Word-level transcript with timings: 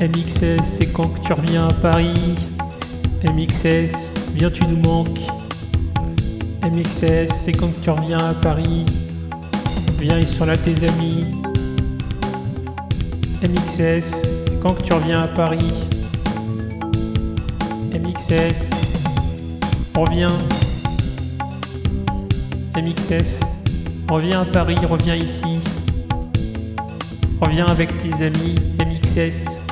MXS, 0.00 0.62
c'est 0.62 0.92
quand 0.92 1.08
que 1.08 1.20
tu 1.20 1.32
reviens 1.32 1.68
à 1.68 1.72
Paris 1.72 2.36
MXS, 3.24 3.94
viens 4.34 4.50
tu 4.50 4.62
nous 4.66 4.80
manques. 4.82 5.20
MXS, 6.62 7.32
c'est 7.32 7.52
quand 7.52 7.68
que 7.68 7.80
tu 7.80 7.90
reviens 7.90 8.18
à 8.18 8.34
Paris 8.34 8.84
Viens, 9.98 10.18
ils 10.18 10.28
sont 10.28 10.44
là 10.44 10.56
tes 10.58 10.74
amis. 10.86 11.24
MXS, 13.42 13.78
c'est 13.78 14.60
quand 14.62 14.74
que 14.74 14.82
tu 14.82 14.92
reviens 14.92 15.22
à 15.22 15.28
Paris 15.28 15.72
MXS, 17.92 18.70
reviens. 19.94 20.28
MXS, 22.76 23.40
reviens 24.10 24.42
à 24.42 24.44
Paris, 24.44 24.76
reviens 24.84 25.16
ici. 25.16 25.58
Reviens 27.40 27.66
avec 27.66 27.96
tes 27.96 28.22
amis, 28.22 28.56
MXS. 28.78 29.65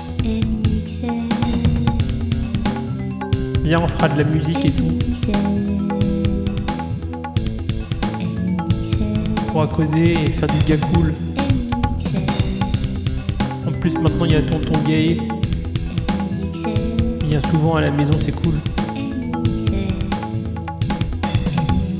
Viens, 3.62 3.80
on 3.80 3.88
fera 3.88 4.08
de 4.08 4.22
la 4.22 4.24
musique 4.24 4.64
et 4.64 4.70
tout. 4.70 4.88
On 9.36 9.52
pourra 9.52 9.66
causer 9.66 10.12
et 10.12 10.30
faire 10.30 10.48
du 10.48 10.58
gars 10.66 10.78
cool. 10.94 11.12
En 13.66 13.72
plus, 13.72 13.92
maintenant, 13.98 14.24
il 14.24 14.32
y 14.32 14.36
a 14.36 14.42
tonton 14.42 14.78
gay. 14.86 15.18
Il 17.20 17.26
vient 17.26 17.42
souvent 17.50 17.74
à 17.74 17.82
la 17.82 17.92
maison, 17.92 18.12
c'est 18.18 18.32
cool. 18.32 18.54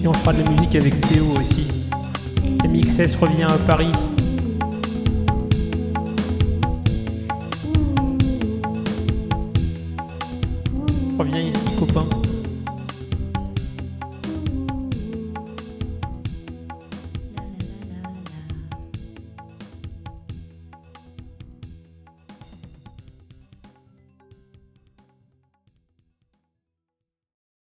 Et 0.03 0.09
on 0.09 0.15
fera 0.15 0.33
de 0.33 0.43
la 0.43 0.51
musique 0.51 0.77
avec 0.77 0.99
Théo 1.03 1.27
aussi. 1.37 1.67
MXS 2.65 3.17
revient 3.17 3.45
à 3.45 3.59
Paris. 3.67 3.93
Reviens 11.19 11.49
ici, 11.49 11.77
copain. 11.79 12.34